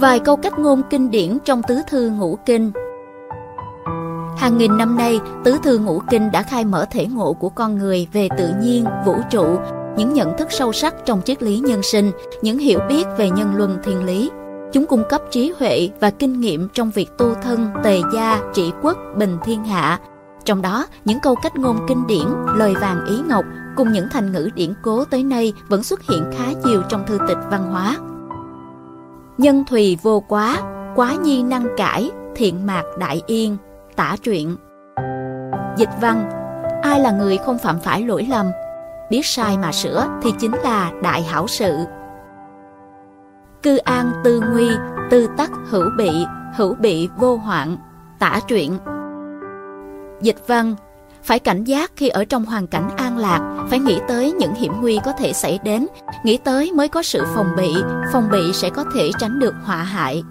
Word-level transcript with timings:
Vài 0.00 0.20
câu 0.20 0.36
cách 0.36 0.58
ngôn 0.58 0.82
kinh 0.90 1.10
điển 1.10 1.38
trong 1.44 1.62
tứ 1.68 1.80
thư 1.88 2.10
ngũ 2.10 2.38
kinh 2.46 2.72
Hàng 4.36 4.58
nghìn 4.58 4.78
năm 4.78 4.96
nay, 4.96 5.20
tứ 5.44 5.58
thư 5.62 5.78
ngũ 5.78 6.02
kinh 6.10 6.30
đã 6.30 6.42
khai 6.42 6.64
mở 6.64 6.86
thể 6.90 7.06
ngộ 7.06 7.32
của 7.32 7.48
con 7.48 7.78
người 7.78 8.08
về 8.12 8.28
tự 8.38 8.50
nhiên, 8.62 8.84
vũ 9.06 9.14
trụ, 9.30 9.58
những 9.96 10.14
nhận 10.14 10.36
thức 10.38 10.48
sâu 10.50 10.72
sắc 10.72 10.94
trong 11.04 11.22
triết 11.24 11.42
lý 11.42 11.58
nhân 11.58 11.82
sinh, 11.82 12.12
những 12.42 12.58
hiểu 12.58 12.80
biết 12.88 13.04
về 13.18 13.30
nhân 13.30 13.54
luân 13.54 13.78
thiên 13.84 14.04
lý. 14.04 14.30
Chúng 14.72 14.86
cung 14.86 15.02
cấp 15.08 15.22
trí 15.30 15.52
huệ 15.58 15.88
và 16.00 16.10
kinh 16.10 16.40
nghiệm 16.40 16.68
trong 16.74 16.90
việc 16.90 17.08
tu 17.18 17.34
thân, 17.42 17.70
tề 17.84 18.00
gia, 18.14 18.40
trị 18.54 18.72
quốc, 18.82 18.96
bình 19.16 19.36
thiên 19.44 19.64
hạ. 19.64 19.98
Trong 20.44 20.62
đó, 20.62 20.86
những 21.04 21.18
câu 21.22 21.34
cách 21.42 21.56
ngôn 21.56 21.78
kinh 21.88 22.06
điển, 22.06 22.26
lời 22.56 22.74
vàng 22.80 23.06
ý 23.06 23.16
ngọc 23.28 23.44
cùng 23.76 23.92
những 23.92 24.08
thành 24.12 24.32
ngữ 24.32 24.50
điển 24.54 24.74
cố 24.82 25.04
tới 25.04 25.22
nay 25.22 25.52
vẫn 25.68 25.82
xuất 25.82 26.02
hiện 26.02 26.24
khá 26.38 26.44
nhiều 26.64 26.82
trong 26.88 27.06
thư 27.06 27.18
tịch 27.28 27.38
văn 27.50 27.72
hóa. 27.72 27.96
Nhân 29.40 29.64
thùy 29.64 29.98
vô 30.02 30.20
quá, 30.28 30.56
quá 30.94 31.14
nhi 31.22 31.42
năng 31.42 31.66
cải, 31.76 32.10
thiện 32.36 32.66
mạc 32.66 32.82
đại 32.98 33.22
yên, 33.26 33.56
tả 33.96 34.16
truyện. 34.22 34.56
Dịch 35.76 35.88
văn, 36.00 36.30
ai 36.82 37.00
là 37.00 37.10
người 37.10 37.36
không 37.36 37.58
phạm 37.58 37.80
phải 37.80 38.02
lỗi 38.02 38.26
lầm, 38.30 38.50
biết 39.10 39.26
sai 39.26 39.58
mà 39.58 39.72
sửa 39.72 40.06
thì 40.22 40.32
chính 40.38 40.52
là 40.64 40.92
đại 41.02 41.22
hảo 41.22 41.46
sự. 41.46 41.76
Cư 43.62 43.76
an 43.76 44.12
tư 44.24 44.42
nguy, 44.52 44.68
tư 45.10 45.28
tắc 45.36 45.50
hữu 45.68 45.90
bị, 45.96 46.10
hữu 46.56 46.74
bị 46.74 47.08
vô 47.16 47.36
hoạn, 47.36 47.76
tả 48.18 48.40
truyện. 48.48 48.78
Dịch 50.20 50.46
văn, 50.46 50.74
phải 51.22 51.38
cảnh 51.38 51.64
giác 51.64 51.92
khi 51.96 52.08
ở 52.08 52.24
trong 52.24 52.44
hoàn 52.44 52.66
cảnh 52.66 52.90
lạc, 53.20 53.66
phải 53.70 53.78
nghĩ 53.78 54.00
tới 54.08 54.32
những 54.32 54.54
hiểm 54.54 54.72
nguy 54.80 54.98
có 55.04 55.12
thể 55.12 55.32
xảy 55.32 55.58
đến, 55.64 55.86
nghĩ 56.24 56.36
tới 56.36 56.72
mới 56.72 56.88
có 56.88 57.02
sự 57.02 57.24
phòng 57.34 57.46
bị, 57.56 57.74
phòng 58.12 58.28
bị 58.32 58.52
sẽ 58.52 58.70
có 58.70 58.84
thể 58.94 59.10
tránh 59.18 59.38
được 59.38 59.54
họa 59.64 59.76
hại. 59.76 60.22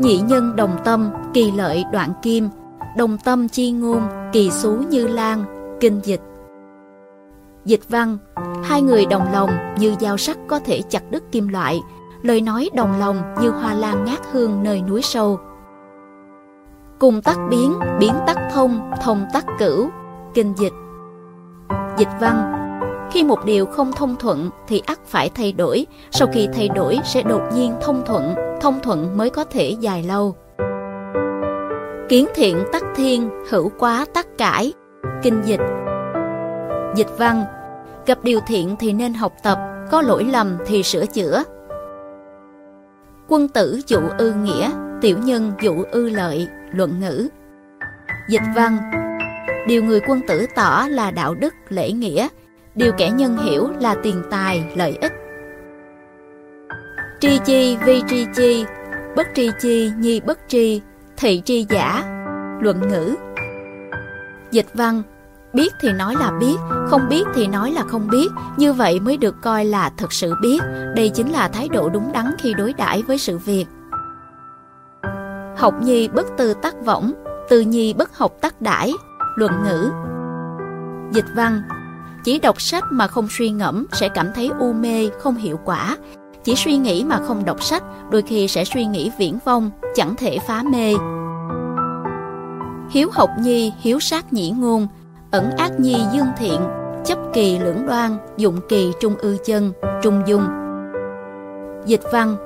Nhị 0.00 0.18
nhân 0.18 0.56
đồng 0.56 0.76
tâm, 0.84 1.10
kỳ 1.34 1.50
lợi 1.50 1.84
đoạn 1.92 2.12
kim, 2.22 2.48
đồng 2.96 3.18
tâm 3.18 3.48
chi 3.48 3.70
ngôn, 3.70 4.02
kỳ 4.32 4.50
xú 4.50 4.76
như 4.88 5.06
lan, 5.06 5.44
kinh 5.80 6.00
dịch. 6.04 6.20
Dịch 7.64 7.88
văn, 7.88 8.18
hai 8.62 8.82
người 8.82 9.06
đồng 9.06 9.32
lòng 9.32 9.50
như 9.78 9.94
dao 10.00 10.16
sắc 10.16 10.38
có 10.48 10.58
thể 10.58 10.82
chặt 10.90 11.10
đứt 11.10 11.32
kim 11.32 11.48
loại, 11.48 11.80
lời 12.22 12.40
nói 12.40 12.70
đồng 12.74 12.98
lòng 12.98 13.34
như 13.40 13.50
hoa 13.50 13.74
lan 13.74 14.04
ngát 14.04 14.20
hương 14.32 14.62
nơi 14.62 14.82
núi 14.82 15.02
sâu. 15.02 15.38
Cùng 16.98 17.22
tắc 17.22 17.36
biến, 17.50 17.74
biến 17.98 18.14
tắc 18.26 18.36
thông, 18.52 18.90
thông 19.02 19.26
tắc 19.32 19.44
cửu, 19.58 19.88
kinh 20.34 20.54
dịch. 20.56 20.72
Dịch 21.98 22.08
văn, 22.20 22.52
khi 23.12 23.24
một 23.24 23.44
điều 23.44 23.66
không 23.66 23.92
thông 23.92 24.16
thuận 24.16 24.50
thì 24.68 24.82
ắt 24.86 24.98
phải 25.06 25.30
thay 25.34 25.52
đổi, 25.52 25.86
sau 26.10 26.28
khi 26.32 26.48
thay 26.54 26.68
đổi 26.68 26.98
sẽ 27.04 27.22
đột 27.22 27.42
nhiên 27.54 27.74
thông 27.82 28.02
thuận, 28.06 28.34
thông 28.60 28.80
thuận 28.82 29.16
mới 29.16 29.30
có 29.30 29.44
thể 29.44 29.76
dài 29.80 30.02
lâu. 30.02 30.36
Kiến 32.08 32.26
thiện 32.34 32.64
tắc 32.72 32.82
thiên, 32.96 33.30
hữu 33.50 33.70
quá 33.78 34.06
tắc 34.14 34.38
cải, 34.38 34.72
kinh 35.22 35.42
dịch. 35.44 35.60
Dịch 36.96 37.18
văn, 37.18 37.44
gặp 38.06 38.18
điều 38.22 38.40
thiện 38.46 38.76
thì 38.78 38.92
nên 38.92 39.14
học 39.14 39.32
tập, 39.42 39.58
có 39.90 40.02
lỗi 40.02 40.24
lầm 40.24 40.58
thì 40.66 40.82
sửa 40.82 41.06
chữa. 41.06 41.42
Quân 43.28 43.48
tử 43.48 43.80
dụ 43.86 44.00
ư 44.18 44.32
nghĩa, 44.32 44.70
tiểu 45.00 45.18
nhân 45.24 45.52
dụ 45.62 45.84
ư 45.90 46.08
lợi, 46.08 46.48
luận 46.72 47.00
ngữ. 47.00 47.28
Dịch 48.28 48.42
văn, 48.56 48.78
điều 49.66 49.84
người 49.84 50.00
quân 50.08 50.20
tử 50.28 50.46
tỏ 50.54 50.86
là 50.90 51.10
đạo 51.10 51.34
đức, 51.34 51.54
lễ 51.68 51.92
nghĩa, 51.92 52.28
điều 52.74 52.92
kẻ 52.98 53.10
nhân 53.10 53.36
hiểu 53.36 53.68
là 53.80 53.94
tiền 54.02 54.22
tài, 54.30 54.72
lợi 54.76 54.98
ích. 55.00 55.12
Tri 57.20 57.38
chi 57.44 57.76
vi 57.84 58.02
tri 58.08 58.26
chi, 58.34 58.64
bất 59.16 59.26
tri 59.34 59.50
chi 59.60 59.92
nhi 59.98 60.20
bất 60.20 60.38
tri, 60.48 60.80
thị 61.16 61.42
tri 61.44 61.66
giả, 61.68 62.04
luận 62.60 62.88
ngữ. 62.88 63.14
Dịch 64.50 64.66
văn, 64.74 65.02
biết 65.52 65.72
thì 65.80 65.92
nói 65.92 66.14
là 66.20 66.30
biết, 66.40 66.56
không 66.86 67.08
biết 67.08 67.24
thì 67.34 67.46
nói 67.46 67.70
là 67.72 67.82
không 67.82 68.08
biết, 68.10 68.28
như 68.56 68.72
vậy 68.72 69.00
mới 69.00 69.16
được 69.16 69.34
coi 69.42 69.64
là 69.64 69.90
thật 69.96 70.12
sự 70.12 70.34
biết. 70.42 70.58
Đây 70.96 71.08
chính 71.08 71.32
là 71.32 71.48
thái 71.48 71.68
độ 71.68 71.88
đúng 71.88 72.12
đắn 72.12 72.34
khi 72.38 72.54
đối 72.54 72.72
đãi 72.72 73.02
với 73.02 73.18
sự 73.18 73.38
việc. 73.38 73.66
Học 75.56 75.74
nhi 75.82 76.08
bất 76.08 76.26
tư 76.36 76.54
tắc 76.62 76.74
võng, 76.84 77.12
từ 77.48 77.60
nhi 77.60 77.94
bất 77.94 78.16
học 78.18 78.32
tắc 78.40 78.62
đãi, 78.62 78.92
luận 79.34 79.52
ngữ. 79.64 79.90
Dịch 81.12 81.34
văn, 81.36 81.62
chỉ 82.24 82.38
đọc 82.38 82.60
sách 82.60 82.84
mà 82.90 83.06
không 83.06 83.28
suy 83.30 83.50
ngẫm 83.50 83.86
sẽ 83.92 84.08
cảm 84.08 84.32
thấy 84.34 84.50
u 84.58 84.72
mê, 84.72 85.08
không 85.18 85.34
hiệu 85.34 85.60
quả. 85.64 85.96
Chỉ 86.44 86.54
suy 86.56 86.76
nghĩ 86.76 87.04
mà 87.04 87.18
không 87.26 87.44
đọc 87.44 87.62
sách, 87.62 87.82
đôi 88.10 88.22
khi 88.22 88.48
sẽ 88.48 88.64
suy 88.64 88.84
nghĩ 88.84 89.10
viễn 89.18 89.38
vông, 89.44 89.70
chẳng 89.94 90.14
thể 90.16 90.38
phá 90.38 90.62
mê. 90.62 90.94
Hiếu 92.90 93.08
học 93.12 93.30
nhi, 93.40 93.72
hiếu 93.80 94.00
sát 94.00 94.32
nhĩ 94.32 94.50
ngôn, 94.50 94.86
ẩn 95.30 95.50
ác 95.56 95.80
nhi 95.80 95.96
dương 96.12 96.28
thiện, 96.38 96.60
chấp 97.04 97.18
kỳ 97.32 97.58
lưỡng 97.58 97.86
đoan, 97.86 98.16
dụng 98.36 98.60
kỳ 98.68 98.92
trung 99.00 99.16
ư 99.16 99.36
chân, 99.44 99.72
trung 100.02 100.22
dung. 100.26 100.44
Dịch 101.86 102.02
văn 102.12 102.36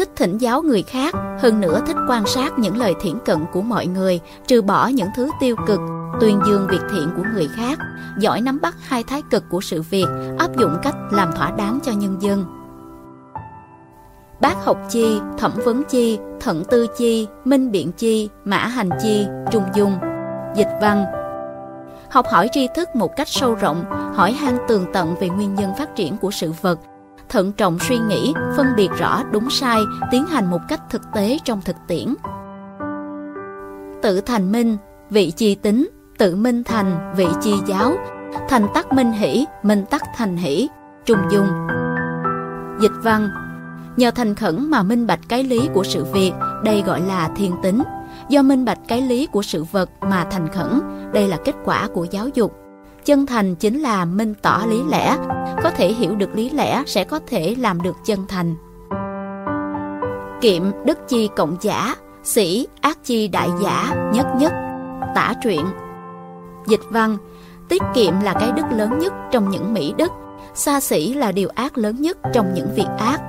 Thích 0.00 0.10
thỉnh 0.16 0.38
giáo 0.38 0.62
người 0.62 0.82
khác, 0.82 1.14
hơn 1.40 1.60
nữa 1.60 1.80
thích 1.86 1.96
quan 2.08 2.26
sát 2.26 2.58
những 2.58 2.76
lời 2.76 2.94
thiển 3.00 3.14
cận 3.24 3.38
của 3.52 3.62
mọi 3.62 3.86
người, 3.86 4.20
trừ 4.46 4.62
bỏ 4.62 4.86
những 4.86 5.08
thứ 5.16 5.30
tiêu 5.40 5.56
cực, 5.66 5.80
tuyên 6.20 6.40
dương 6.46 6.66
việc 6.70 6.80
thiện 6.92 7.10
của 7.16 7.22
người 7.34 7.48
khác, 7.56 7.78
giỏi 8.18 8.40
nắm 8.40 8.58
bắt 8.62 8.74
hai 8.80 9.02
thái 9.02 9.22
cực 9.30 9.44
của 9.50 9.60
sự 9.60 9.82
việc, 9.82 10.04
áp 10.38 10.56
dụng 10.58 10.76
cách 10.82 10.94
làm 11.10 11.32
thỏa 11.36 11.50
đáng 11.50 11.78
cho 11.84 11.92
nhân 11.92 12.16
dân. 12.22 12.44
Bác 14.40 14.64
học 14.64 14.78
chi, 14.90 15.18
thẩm 15.38 15.52
vấn 15.64 15.82
chi, 15.88 16.18
thận 16.40 16.64
tư 16.70 16.86
chi, 16.96 17.26
minh 17.44 17.70
biện 17.70 17.92
chi, 17.92 18.28
mã 18.44 18.58
hành 18.58 18.88
chi, 19.02 19.26
trung 19.52 19.64
dung. 19.74 19.98
Dịch 20.56 20.70
văn 20.80 21.04
Học 22.10 22.26
hỏi 22.30 22.48
tri 22.52 22.68
thức 22.76 22.88
một 22.96 23.16
cách 23.16 23.28
sâu 23.28 23.54
rộng, 23.54 23.84
hỏi 24.14 24.32
han 24.32 24.58
tường 24.68 24.86
tận 24.92 25.14
về 25.20 25.28
nguyên 25.28 25.54
nhân 25.54 25.70
phát 25.78 25.96
triển 25.96 26.16
của 26.16 26.30
sự 26.30 26.52
vật, 26.62 26.78
thận 27.30 27.52
trọng 27.52 27.78
suy 27.78 27.98
nghĩ, 27.98 28.34
phân 28.56 28.66
biệt 28.76 28.88
rõ 28.98 29.22
đúng 29.32 29.50
sai, 29.50 29.80
tiến 30.10 30.26
hành 30.26 30.50
một 30.50 30.60
cách 30.68 30.80
thực 30.90 31.02
tế 31.14 31.38
trong 31.44 31.60
thực 31.64 31.76
tiễn. 31.88 32.14
Tự 34.02 34.20
thành 34.20 34.52
minh, 34.52 34.76
vị 35.10 35.32
chi 35.36 35.54
tính, 35.54 35.88
tự 36.18 36.36
minh 36.36 36.64
thành, 36.64 37.14
vị 37.16 37.26
chi 37.40 37.54
giáo, 37.66 37.92
thành 38.48 38.66
tắc 38.74 38.92
minh 38.92 39.12
hỷ, 39.12 39.46
minh 39.62 39.84
tắc 39.90 40.02
thành 40.16 40.36
hỷ, 40.36 40.68
trung 41.04 41.20
dung. 41.30 41.46
Dịch 42.80 42.92
văn 43.02 43.30
Nhờ 43.96 44.10
thành 44.10 44.34
khẩn 44.34 44.70
mà 44.70 44.82
minh 44.82 45.06
bạch 45.06 45.20
cái 45.28 45.44
lý 45.44 45.68
của 45.74 45.84
sự 45.84 46.04
việc, 46.04 46.32
đây 46.64 46.82
gọi 46.86 47.00
là 47.00 47.30
thiên 47.36 47.52
tính. 47.62 47.82
Do 48.28 48.42
minh 48.42 48.64
bạch 48.64 48.78
cái 48.88 49.02
lý 49.02 49.26
của 49.26 49.42
sự 49.42 49.64
vật 49.64 49.90
mà 50.00 50.24
thành 50.30 50.48
khẩn, 50.48 50.80
đây 51.12 51.28
là 51.28 51.38
kết 51.44 51.54
quả 51.64 51.88
của 51.94 52.06
giáo 52.10 52.28
dục. 52.34 52.52
Chân 53.04 53.26
thành 53.26 53.54
chính 53.54 53.80
là 53.80 54.04
minh 54.04 54.34
tỏ 54.42 54.62
lý 54.68 54.82
lẽ, 54.88 55.16
có 55.62 55.70
thể 55.70 55.92
hiểu 55.92 56.14
được 56.14 56.34
lý 56.34 56.50
lẽ 56.50 56.82
sẽ 56.86 57.04
có 57.04 57.20
thể 57.26 57.54
làm 57.58 57.82
được 57.82 57.96
chân 58.04 58.26
thành. 58.28 58.54
Kiệm 60.40 60.62
đức 60.84 60.98
chi 61.08 61.28
cộng 61.36 61.56
giả, 61.60 61.94
sĩ 62.22 62.66
ác 62.80 62.98
chi 63.04 63.28
đại 63.28 63.48
giả, 63.62 63.94
nhất 64.14 64.26
nhất, 64.38 64.52
tả 65.14 65.34
truyện. 65.42 65.66
Dịch 66.66 66.80
văn, 66.90 67.16
tiết 67.68 67.82
kiệm 67.94 68.14
là 68.22 68.32
cái 68.32 68.52
đức 68.52 68.62
lớn 68.70 68.98
nhất 68.98 69.12
trong 69.30 69.50
những 69.50 69.74
mỹ 69.74 69.94
đức, 69.96 70.12
xa 70.54 70.80
xỉ 70.80 71.14
là 71.14 71.32
điều 71.32 71.48
ác 71.54 71.78
lớn 71.78 71.96
nhất 72.00 72.18
trong 72.32 72.54
những 72.54 72.68
việc 72.74 72.88
ác. 72.98 73.20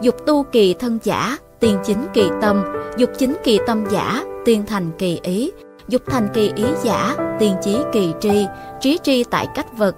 Dục 0.00 0.14
tu 0.26 0.42
kỳ 0.42 0.74
thân 0.74 0.98
giả, 1.02 1.36
tiên 1.60 1.78
chính 1.84 2.06
kỳ 2.12 2.28
tâm, 2.42 2.64
dục 2.96 3.10
chính 3.18 3.34
kỳ 3.44 3.58
tâm 3.66 3.84
giả, 3.90 4.24
tiên 4.44 4.64
thành 4.66 4.90
kỳ 4.98 5.20
ý, 5.22 5.50
dục 5.88 6.02
thành 6.06 6.28
kỳ 6.34 6.52
ý 6.56 6.64
giả, 6.82 7.16
tiên 7.38 7.56
trí 7.62 7.78
kỳ 7.92 8.14
tri, 8.20 8.46
trí 8.80 8.98
tri 9.02 9.24
tại 9.24 9.46
cách 9.54 9.76
vật. 9.76 9.96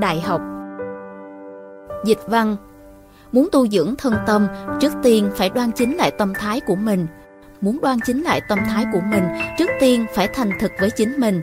Đại 0.00 0.20
học 0.20 0.40
Dịch 2.04 2.20
văn 2.26 2.56
Muốn 3.32 3.48
tu 3.52 3.68
dưỡng 3.68 3.94
thân 3.98 4.14
tâm, 4.26 4.46
trước 4.80 4.92
tiên 5.02 5.30
phải 5.36 5.50
đoan 5.50 5.72
chính 5.72 5.96
lại 5.96 6.10
tâm 6.10 6.32
thái 6.34 6.60
của 6.60 6.76
mình. 6.76 7.06
Muốn 7.60 7.78
đoan 7.82 7.98
chính 8.06 8.22
lại 8.22 8.40
tâm 8.48 8.58
thái 8.68 8.84
của 8.92 9.00
mình, 9.10 9.24
trước 9.58 9.70
tiên 9.80 10.06
phải 10.14 10.28
thành 10.28 10.50
thực 10.60 10.72
với 10.80 10.90
chính 10.90 11.20
mình. 11.20 11.40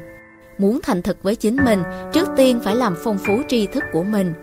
Muốn 0.57 0.79
thành 0.83 1.01
thực 1.01 1.23
với 1.23 1.35
chính 1.35 1.57
mình, 1.65 1.83
trước 2.13 2.29
tiên 2.37 2.59
phải 2.63 2.75
làm 2.75 2.95
phong 3.03 3.17
phú 3.17 3.41
tri 3.47 3.67
thức 3.67 3.83
của 3.93 4.03
mình. 4.03 4.33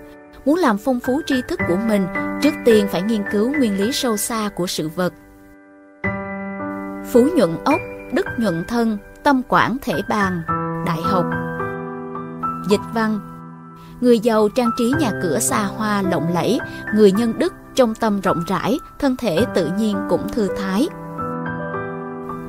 Muốn 0.44 0.59
làm 0.59 0.79
phong 0.79 1.00
phú 1.00 1.21
tri 1.27 1.43
thức 1.49 1.61
của 1.69 1.77
mình, 1.88 2.06
trước 2.43 2.55
tiên 2.65 2.87
phải 2.91 3.03
nghiên 3.03 3.23
cứu 3.33 3.53
nguyên 3.59 3.81
lý 3.81 3.93
sâu 3.93 4.17
xa 4.17 4.49
của 4.56 4.67
sự 4.67 4.88
vật. 4.88 5.12
Phú 7.12 7.29
nhuận 7.37 7.56
ốc, 7.65 7.81
đức 8.12 8.27
nhuận 8.38 8.65
thân, 8.69 8.99
tâm 9.25 9.43
quản 9.49 9.76
thể 9.82 9.94
bàn, 10.09 10.43
đại 10.87 11.03
học. 11.03 11.25
Dịch 12.69 12.81
văn 12.94 13.21
Người 14.00 14.19
giàu 14.19 14.49
trang 14.49 14.71
trí 14.79 14.93
nhà 14.99 15.11
cửa 15.23 15.38
xa 15.38 15.65
hoa 15.65 16.03
lộng 16.03 16.26
lẫy, 16.35 16.59
người 16.94 17.12
nhân 17.12 17.38
đức 17.38 17.53
trong 17.75 17.94
tâm 17.94 18.21
rộng 18.21 18.44
rãi, 18.47 18.79
thân 18.99 19.17
thể 19.17 19.47
tự 19.55 19.71
nhiên 19.79 19.97
cũng 20.11 20.29
thư 20.29 20.49
thái. 20.56 20.88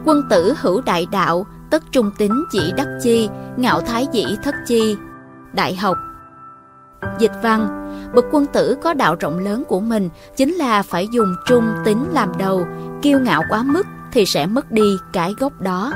Quân 0.05 0.23
tử 0.29 0.53
hữu 0.57 0.81
đại 0.81 1.07
đạo, 1.11 1.45
tất 1.69 1.83
trung 1.91 2.11
tính 2.17 2.45
chỉ 2.51 2.73
đắc 2.77 2.87
chi, 3.03 3.29
ngạo 3.57 3.81
thái 3.81 4.07
dĩ 4.11 4.25
thất 4.43 4.55
chi. 4.67 4.97
Đại 5.53 5.75
học 5.75 5.97
Dịch 7.19 7.31
văn, 7.43 7.91
bậc 8.15 8.25
quân 8.31 8.45
tử 8.45 8.77
có 8.83 8.93
đạo 8.93 9.15
rộng 9.19 9.39
lớn 9.39 9.63
của 9.67 9.79
mình 9.79 10.09
chính 10.35 10.53
là 10.53 10.81
phải 10.83 11.07
dùng 11.07 11.35
trung 11.47 11.65
tính 11.85 12.05
làm 12.13 12.31
đầu, 12.37 12.67
kiêu 13.01 13.19
ngạo 13.19 13.43
quá 13.49 13.63
mức 13.63 13.87
thì 14.11 14.25
sẽ 14.25 14.45
mất 14.45 14.71
đi 14.71 14.97
cái 15.13 15.33
gốc 15.39 15.61
đó. 15.61 15.91